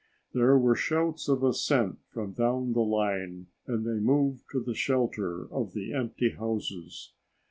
There 0.33 0.57
were 0.57 0.73
shouts 0.75 1.27
of 1.29 1.43
assent 1.43 1.99
from 2.11 2.31
down 2.31 2.73
the 2.73 2.79
line 2.79 3.49
and 3.67 3.85
they 3.85 3.99
moved 4.03 4.45
to 4.51 4.59
the 4.59 4.73
shelter 4.73 5.45
of 5.53 5.73
the 5.73 5.93
empty 5.93 6.31
houses. 6.31 7.13